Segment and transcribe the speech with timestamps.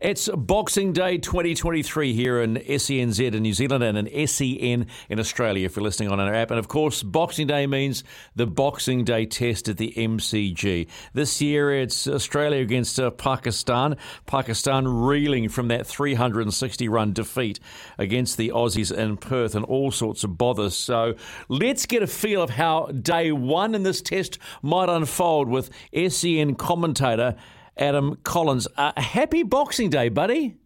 [0.00, 5.66] It's Boxing Day 2023 here in SENZ in New Zealand and in SEN in Australia
[5.66, 6.50] if you're listening on our app.
[6.50, 8.02] And of course, Boxing Day means
[8.34, 10.88] the Boxing Day test at the MCG.
[11.12, 13.98] This year it's Australia against uh, Pakistan.
[14.24, 17.60] Pakistan reeling from that 360 run defeat
[17.98, 20.74] against the Aussies in Perth and all sorts of bothers.
[20.74, 21.14] So
[21.50, 26.54] let's get a feel of how day one in this test might unfold with SEN
[26.54, 27.36] commentator.
[27.80, 28.68] Adam Collins.
[28.76, 30.56] Uh, happy Boxing Day, buddy.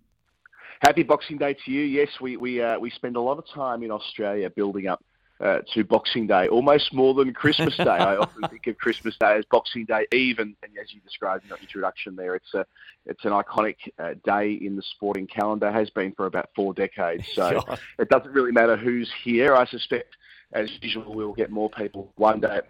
[0.81, 1.83] Happy Boxing Day to you.
[1.83, 5.03] Yes, we we uh, we spend a lot of time in Australia building up
[5.41, 7.85] uh, to Boxing Day, almost more than Christmas Day.
[7.85, 11.45] I often think of Christmas Day as Boxing Day Eve, and, and as you described
[11.45, 12.67] in your introduction there, it's a
[13.07, 15.71] it's an iconic uh, day in the sporting calendar.
[15.71, 17.27] Has been for about four decades.
[17.33, 17.63] So
[17.99, 19.55] it doesn't really matter who's here.
[19.55, 20.17] I suspect,
[20.53, 22.61] as usual, we'll get more people one day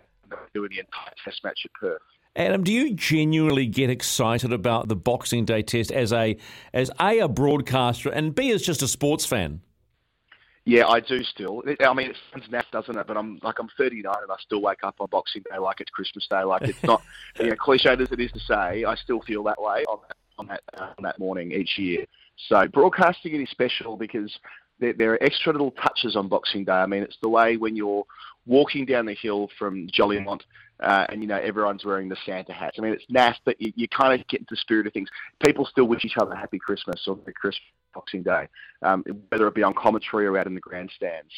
[0.53, 2.01] doing the entire Test match at Perth.
[2.37, 6.37] Adam, do you genuinely get excited about the Boxing Day test as a
[6.73, 9.61] as a a broadcaster and b as just a sports fan?
[10.65, 11.63] Yeah, I do still.
[11.81, 13.07] I mean, it sounds naff, doesn't it?
[13.07, 15.91] But I'm like I'm 39 and I still wake up on Boxing Day like it's
[15.91, 16.43] Christmas Day.
[16.43, 17.03] Like it's not,
[17.39, 20.17] you know, cliched as it is to say, I still feel that way on that
[20.37, 22.05] on that, uh, on that morning each year.
[22.49, 24.37] So broadcasting it is special because
[24.81, 26.73] there, there are extra little touches on Boxing Day.
[26.73, 28.05] I mean, it's the way when you're
[28.47, 30.41] walking down the hill from Jolimont
[30.81, 32.77] uh, and you know everyone's wearing the Santa hats.
[32.79, 35.09] I mean, it's naff, but you, you kind of get into the spirit of things.
[35.45, 37.63] People still wish each other Happy Christmas or Merry Christmas
[37.95, 38.49] Boxing Day,
[38.83, 41.31] um, whether it be on commentary or out in the grandstands.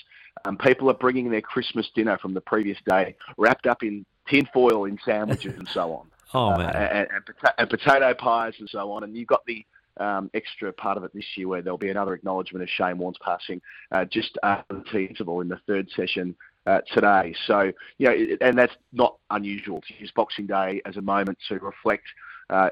[0.44, 4.48] Um, people are bringing their Christmas dinner from the previous day, wrapped up in tin
[4.52, 6.06] foil in sandwiches and so on.
[6.34, 9.04] Oh man, uh, and, and, pota- and potato pies and so on.
[9.04, 9.64] And you've got the
[9.98, 13.16] um, extra part of it this year where there'll be another acknowledgement of Shane Warne's
[13.20, 16.34] passing uh, just after the tea interval in the third session
[16.66, 17.34] uh, today.
[17.46, 21.58] So, you know, and that's not unusual to use Boxing Day as a moment to
[21.58, 22.04] reflect
[22.50, 22.68] uh,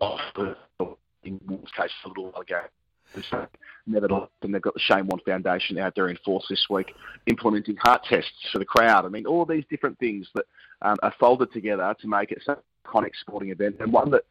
[0.00, 0.56] off the,
[1.22, 2.60] in Warne's case, a little while ago.
[3.86, 6.94] Nevertheless, and they've got the Shane Warne Foundation out there in force this week,
[7.26, 9.04] implementing heart tests for the crowd.
[9.04, 10.46] I mean, all these different things that
[10.82, 14.24] um, are folded together to make it such an iconic sporting event, and one that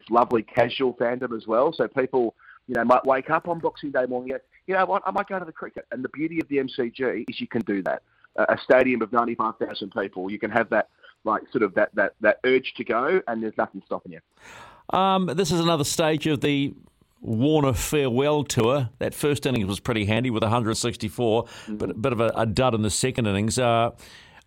[0.00, 1.72] is lovely casual fandom as well.
[1.72, 2.34] So people,
[2.66, 4.34] you know, might wake up on Boxing Day morning
[4.66, 5.86] you know what, I might go to the cricket.
[5.90, 8.02] And the beauty of the MCG is you can do that.
[8.36, 10.88] a stadium of 95,000 people, you can have that,
[11.24, 14.96] like, sort of that, that, that urge to go, and there's nothing stopping you.
[14.96, 16.74] Um, this is another stage of the
[17.20, 18.90] Warner farewell tour.
[18.98, 21.76] That first innings was pretty handy with 164, mm-hmm.
[21.76, 23.58] but a bit of a, a, dud in the second innings.
[23.58, 23.90] Uh,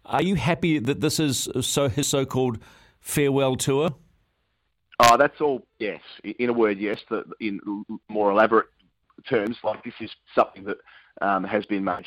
[0.06, 2.60] are you happy that this is so his so-called
[3.00, 3.96] farewell tour?
[5.00, 5.66] Oh, that's all.
[5.80, 7.00] Yes, in a word, yes.
[7.10, 7.60] The, in
[8.08, 8.68] more elaborate
[9.24, 10.78] terms, like this is something that
[11.22, 12.06] um, has been made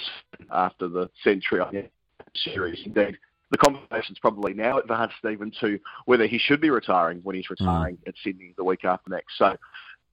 [0.50, 1.90] after the Century
[2.34, 2.80] series.
[2.84, 3.16] Indeed,
[3.50, 7.64] the conversation's probably now advanced even to whether he should be retiring when he's hmm.
[7.64, 8.08] retiring mm.
[8.08, 9.38] at Sydney the week after next.
[9.38, 9.56] So,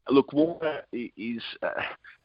[0.09, 1.69] look, Warner is a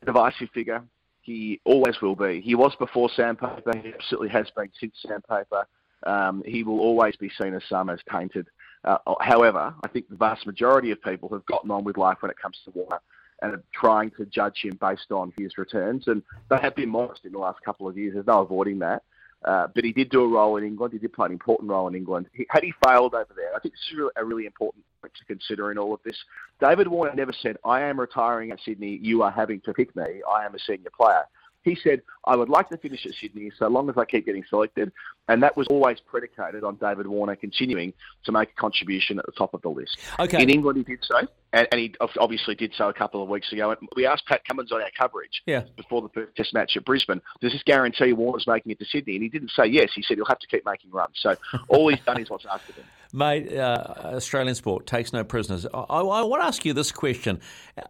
[0.05, 0.83] divisive figure.
[1.23, 2.41] He always will be.
[2.41, 3.73] He was before Sandpaper.
[3.83, 5.67] He absolutely has been since Sandpaper.
[6.07, 8.47] Um, he will always be seen as some as tainted.
[8.85, 12.31] Uh, however, I think the vast majority of people have gotten on with life when
[12.31, 13.01] it comes to Warner
[13.43, 16.09] and trying to judge him based on his returns.
[16.09, 18.15] And they have been modest in the last couple of years.
[18.15, 19.03] There's no avoiding that.
[19.45, 20.93] Uh, but he did do a role in England.
[20.93, 22.27] He did play an important role in England.
[22.35, 25.25] He, had he failed over there, I think this is a really important point to
[25.25, 26.17] consider in all of this.
[26.61, 28.99] David Warner never said, I am retiring at Sydney.
[29.03, 30.23] You are having to pick me.
[30.31, 31.25] I am a senior player.
[31.63, 34.45] He said, I would like to finish at Sydney so long as I keep getting
[34.49, 34.93] selected.
[35.29, 37.93] And that was always predicated on David Warner continuing
[38.25, 39.99] to make a contribution at the top of the list.
[40.19, 40.43] Okay.
[40.43, 41.19] In England, he did so.
[41.53, 43.71] And, and he obviously did so a couple of weeks ago.
[43.71, 45.65] And we asked Pat Cummins on our coverage yeah.
[45.77, 49.17] before the first test match at Brisbane, does this guarantee Warner's making it to Sydney?
[49.17, 49.91] And he didn't say yes.
[49.95, 51.17] He said he'll have to keep making runs.
[51.17, 51.37] So
[51.69, 52.85] all he's done is what's asked of him.
[53.13, 55.67] Mate, uh, Australian sport takes no prisoners.
[55.67, 57.41] I, I, I, want to ask you this question.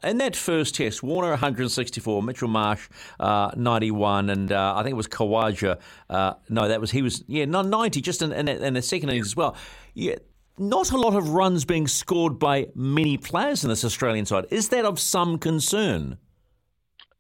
[0.02, 2.88] In that first test, Warner 164, Mitchell Marsh
[3.18, 5.78] uh, 91, and uh, I think it was Khawaja.
[6.08, 9.26] Uh, no, that was, he was, yeah, 90 just in, in, in the second innings
[9.26, 9.56] as well.
[9.92, 10.16] Yeah,
[10.56, 14.46] not a lot of runs being scored by many players in this Australian side.
[14.50, 16.16] Is that of some concern?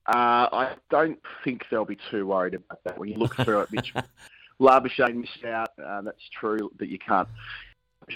[0.06, 2.98] Uh, I don't think they'll be too worried about that.
[2.98, 3.92] When you look through it, Mitch
[4.60, 5.70] Labuschagne missed out.
[5.78, 7.28] Uh, that's true that you can't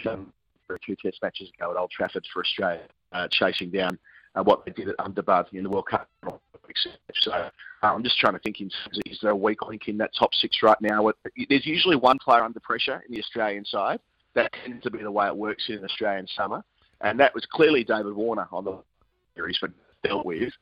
[0.03, 2.83] for two test matches ago at Old Trafford for Australia,
[3.13, 3.99] uh, chasing down
[4.35, 6.09] uh, what they did at Ahmedabad in the World Cup.
[7.21, 7.51] So uh,
[7.83, 8.71] I'm just trying to think, in,
[9.07, 11.13] is there a weak link in that top six right now?
[11.49, 14.01] There's usually one player under pressure in the Australian side.
[14.35, 16.65] That tends to be the way it works in an Australian summer.
[17.01, 18.79] And that was clearly David Warner on the
[19.37, 19.71] series, but
[20.03, 20.53] dealt with.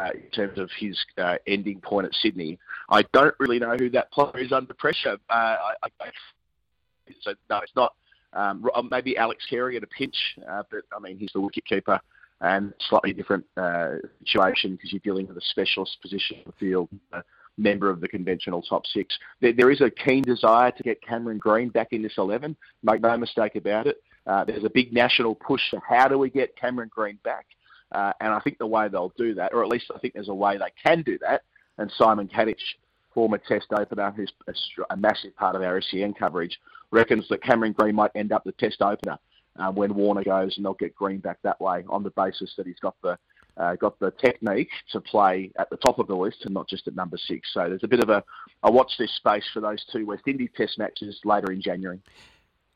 [0.00, 2.58] Uh, in terms of his uh, ending point at Sydney.
[2.88, 5.18] I don't really know who that player is under pressure.
[5.30, 6.10] Uh, I, I,
[7.20, 7.94] so no, it's not
[8.34, 10.16] um, uh, maybe Alex Carey at a pinch,
[10.48, 12.00] uh, but I mean he's the wicket keeper
[12.42, 13.94] and slightly different uh,
[14.24, 17.22] situation because you're dealing with a specialist position in the field, a
[17.56, 19.16] member of the conventional top six.
[19.40, 22.56] There, there is a keen desire to get Cameron Green back in this 11.
[22.82, 24.02] Make no mistake about it.
[24.26, 27.46] Uh, there's a big national push for how do we get Cameron Green back,
[27.92, 30.28] uh, and I think the way they'll do that, or at least I think there's
[30.28, 31.42] a way they can do that.
[31.78, 32.60] And Simon Katich,
[33.14, 34.32] former Test opener, who's
[34.90, 36.58] a, massive part of our SEN coverage,
[36.90, 39.18] reckons that Cameron Green might end up the test opener
[39.58, 42.66] uh, when Warner goes, and they'll get Green back that way on the basis that
[42.66, 43.18] he's got the
[43.58, 46.88] uh, got the technique to play at the top of the list and not just
[46.88, 47.50] at number six.
[47.52, 48.24] So there's a bit of a,
[48.62, 52.00] a watch this space for those two West Indies Test matches later in January.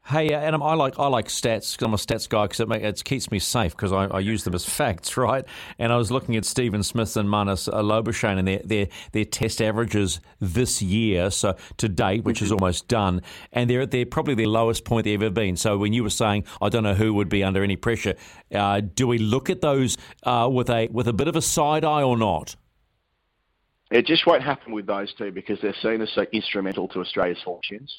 [0.08, 2.70] Hey, uh, Adam, I like I like stats because I'm a stats guy because it,
[2.70, 5.44] it keeps me safe because I, I, use them as facts, right?
[5.80, 9.60] And I was looking at Steven Smith and Marnus Labuschagne and their, their their test
[9.60, 12.62] averages this year, so to date, which is mm-hmm.
[12.62, 13.20] almost done,
[13.50, 15.56] and they're they're probably their lowest point they've ever been.
[15.56, 18.14] So when you were saying I don't know who would be under any pressure,
[18.54, 21.84] uh, do we look at those uh, with a with a bit of a side
[21.84, 22.54] eye or not?
[23.90, 27.42] It just won't happen with those two because they're seen as so instrumental to Australia's
[27.44, 27.92] fortunes.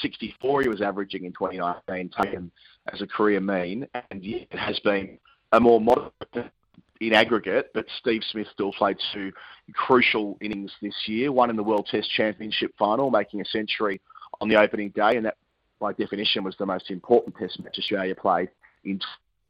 [0.00, 2.50] 64 he was averaging in 2019, taken
[2.92, 5.18] as a career mean, and it has been
[5.52, 6.52] a more moderate
[7.00, 9.32] in aggregate, but Steve Smith still played two
[9.72, 14.00] crucial innings this year, one in the World Test Championship final, making a century
[14.40, 15.36] on the opening day, and that,
[15.80, 18.50] by definition, was the most important Test match Australia played
[18.84, 19.00] in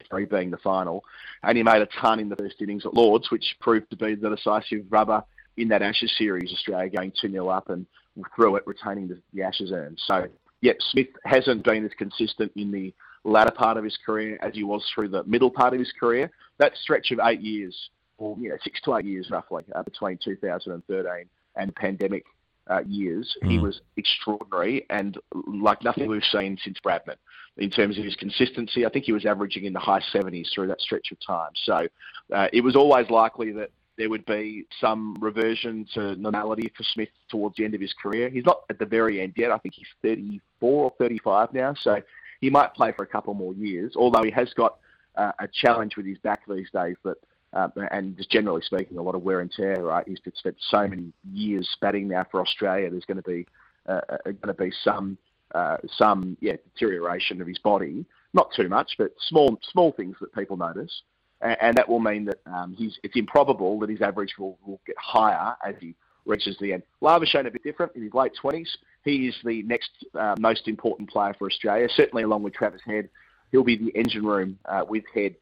[0.08, 1.05] three being the final.
[1.43, 4.14] And he made a ton in the first innings at Lords, which proved to be
[4.14, 5.25] the decisive rubber
[5.56, 7.87] in that Ashes series, Australia going 2 0 up and
[8.35, 9.96] through it retaining the, the Ashes urn.
[10.06, 10.29] So
[10.61, 12.93] yet Smith hasn't been as consistent in the
[13.25, 16.31] latter part of his career as he was through the middle part of his career.
[16.59, 20.19] That stretch of eight years, or you know, six to eight years roughly, uh, between
[20.23, 22.25] 2013 and pandemic
[22.71, 23.51] uh, years, mm.
[23.51, 27.17] he was extraordinary and like nothing we've seen since Bradman
[27.56, 28.87] in terms of his consistency.
[28.87, 31.51] I think he was averaging in the high 70s through that stretch of time.
[31.65, 31.89] So
[32.33, 37.11] uh, it was always likely that there would be some reversion to normality for Smith
[37.29, 38.31] towards the end of his career.
[38.31, 39.50] He's not at the very end yet.
[39.50, 42.00] I think he's 34 or 35 now, so
[42.41, 43.97] he might play for a couple more years.
[43.97, 44.79] Although he has got
[45.17, 47.19] uh, a challenge with his back these days, but
[47.52, 49.85] uh, and just generally speaking, a lot of wear and tear.
[49.85, 52.88] Right, he's spent so many years batting now for Australia.
[52.88, 53.46] There's going to be
[53.87, 55.19] uh, uh going to be some
[55.55, 58.06] uh, some yeah deterioration of his body.
[58.32, 61.03] Not too much, but small small things that people notice
[61.43, 65.55] and that will mean that um, it's improbable that his average will, will get higher
[65.67, 65.94] as he
[66.27, 66.82] reaches the end.
[67.03, 68.69] Labuschagne a bit different in his late 20s.
[69.05, 73.09] He is the next uh, most important player for Australia, certainly along with Travis Head.
[73.51, 75.37] He'll be the engine room uh, with Head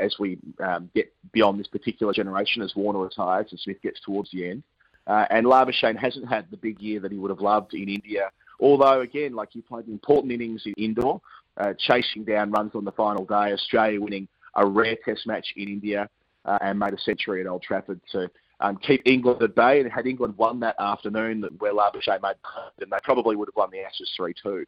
[0.00, 4.30] as we um, get beyond this particular generation, as Warner retires and Smith gets towards
[4.30, 4.62] the end.
[5.06, 8.30] Uh, and Labuschagne hasn't had the big year that he would have loved in India.
[8.60, 11.20] Although, again, like he played important innings in Indore,
[11.56, 15.68] uh, chasing down runs on the final day, Australia winning a rare Test match in
[15.68, 16.08] India
[16.44, 18.30] uh, and made a century at Old Trafford to
[18.60, 19.80] um, keep England at bay.
[19.80, 22.36] And had England won that afternoon, where Labuschagne made,
[22.78, 24.64] then they probably would have won the Ashes three two.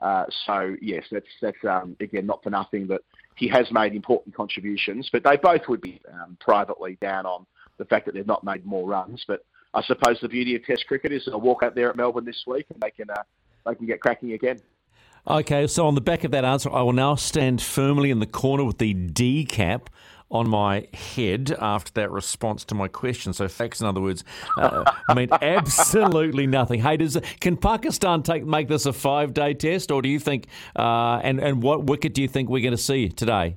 [0.00, 3.02] Uh, so yes, that's that's um, again not for nothing, but
[3.36, 5.08] he has made important contributions.
[5.10, 7.46] But they both would be um, privately down on
[7.78, 9.24] the fact that they've not made more runs.
[9.26, 12.24] But I suppose the beauty of Test cricket is they'll walk out there at Melbourne
[12.24, 13.22] this week and they can uh,
[13.66, 14.60] they can get cracking again.
[15.28, 18.26] Okay, so on the back of that answer, I will now stand firmly in the
[18.26, 19.90] corner with the D cap
[20.30, 23.32] on my head after that response to my question.
[23.32, 24.22] So facts, in other words,
[24.56, 26.80] uh, I mean absolutely nothing.
[26.80, 30.46] Hey, does can Pakistan take make this a five day test, or do you think?
[30.76, 33.56] Uh, and and what wicket do you think we're going to see today?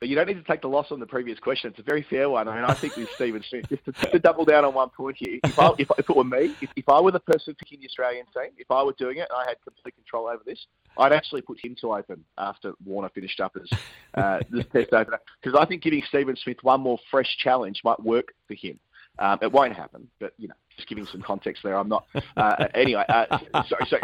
[0.00, 1.70] But you don't need to take the loss on the previous question.
[1.70, 2.46] It's a very fair one.
[2.48, 5.16] I mean, I think with Stephen Smith, just to, to, double down on one point
[5.18, 7.80] here, if, I, if, if it were me, if, if I were the person picking
[7.80, 10.66] the Australian team, if I were doing it and I had complete control over this,
[10.96, 13.78] I'd actually put him to open after Warner finished up as
[14.14, 18.02] uh, this test opener because I think giving Stephen Smith one more fresh challenge might
[18.02, 18.78] work for him.
[19.18, 21.76] Um, it won't happen, but you know, just giving some context there.
[21.76, 22.06] I'm not.
[22.36, 23.86] Uh, anyway, uh, sorry.
[23.88, 23.98] So,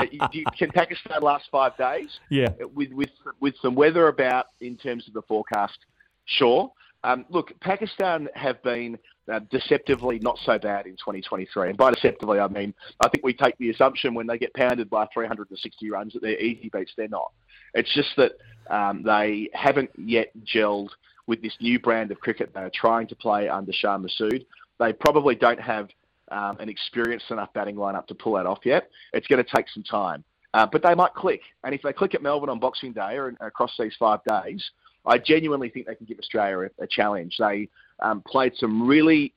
[0.59, 2.19] can Pakistan last five days?
[2.31, 2.49] Yeah.
[2.75, 5.79] With with with some weather about in terms of the forecast,
[6.25, 6.73] sure.
[7.05, 8.99] Um, look, Pakistan have been
[9.31, 11.69] uh, deceptively not so bad in 2023.
[11.69, 14.89] And by deceptively, I mean, I think we take the assumption when they get pounded
[14.89, 16.93] by 360 runs that they're easy beats.
[16.97, 17.31] They're not.
[17.75, 18.33] It's just that
[18.71, 20.91] um, they haven't yet gelled
[21.27, 24.45] with this new brand of cricket they are trying to play under Shan Masood.
[24.79, 25.89] They probably don't have
[26.31, 28.91] um, an experienced enough batting lineup to pull that off yet.
[29.13, 30.25] It's going to take some time.
[30.55, 31.41] Uh, but they might click.
[31.65, 34.65] And if they click at Melbourne on Boxing Day or across these five days,
[35.05, 37.37] I genuinely think they can give Australia a, a challenge.
[37.39, 37.69] They
[38.01, 39.35] um, played some really,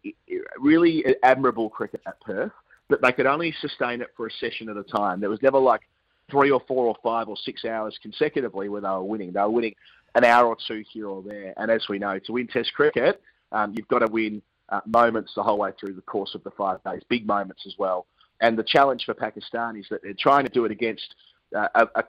[0.60, 2.52] really admirable cricket at Perth,
[2.88, 5.20] but they could only sustain it for a session at a time.
[5.20, 5.82] There was never like
[6.30, 9.32] three or four or five or six hours consecutively where they were winning.
[9.32, 9.76] They were winning
[10.16, 11.54] an hour or two here or there.
[11.58, 15.34] And as we know, to win Test cricket, um, you've got to win uh, moments
[15.36, 18.06] the whole way through the course of the five days, big moments as well.
[18.42, 21.16] And the challenge for Pakistan is that they're trying to do it against
[21.56, 22.04] uh, a, a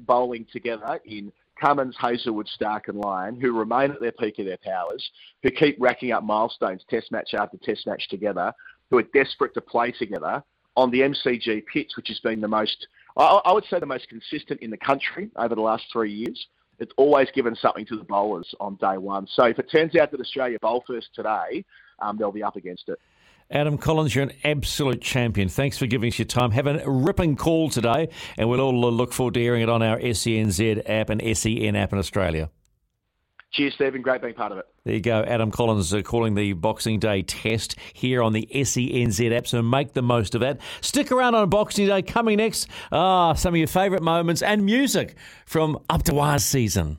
[0.00, 4.58] bowling together in Cummins, Hazlewood, Stark, and Lyon, who remain at their peak of their
[4.58, 5.10] powers,
[5.42, 8.52] who keep racking up milestones, test match after test match together,
[8.90, 10.42] who are desperate to play together
[10.76, 14.60] on the MCG pitch, which has been the most, I would say, the most consistent
[14.60, 16.46] in the country over the last three years.
[16.78, 19.28] It's always given something to the bowlers on day one.
[19.32, 21.64] So if it turns out that Australia bowl first today,
[22.02, 22.98] um, they'll be up against it.
[23.50, 25.48] Adam Collins, you're an absolute champion.
[25.48, 26.52] Thanks for giving us your time.
[26.52, 29.98] Have a ripping call today, and we'll all look forward to hearing it on our
[29.98, 32.50] SENZ app and SEN app in Australia.
[33.52, 34.00] Cheers, Stephen.
[34.00, 34.64] Great being part of it.
[34.84, 35.22] There you go.
[35.22, 39.92] Adam Collins uh, calling the Boxing Day test here on the SENZ app, so make
[39.92, 40.58] the most of that.
[40.80, 42.00] Stick around on Boxing Day.
[42.00, 46.98] Coming next, ah, some of your favourite moments and music from Up to Waz season.